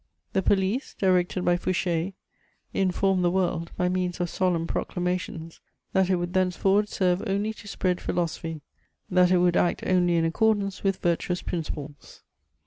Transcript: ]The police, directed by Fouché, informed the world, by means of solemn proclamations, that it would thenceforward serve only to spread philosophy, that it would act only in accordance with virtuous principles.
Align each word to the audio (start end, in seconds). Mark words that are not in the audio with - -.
]The 0.33 0.41
police, 0.41 0.95
directed 0.97 1.45
by 1.45 1.57
Fouché, 1.57 2.13
informed 2.73 3.23
the 3.23 3.29
world, 3.29 3.71
by 3.77 3.87
means 3.87 4.19
of 4.19 4.31
solemn 4.31 4.65
proclamations, 4.65 5.61
that 5.93 6.09
it 6.09 6.15
would 6.15 6.33
thenceforward 6.33 6.89
serve 6.89 7.21
only 7.27 7.53
to 7.53 7.67
spread 7.67 8.01
philosophy, 8.01 8.61
that 9.11 9.29
it 9.29 9.37
would 9.37 9.55
act 9.55 9.83
only 9.85 10.15
in 10.15 10.25
accordance 10.25 10.83
with 10.83 10.97
virtuous 11.03 11.43
principles. 11.43 12.23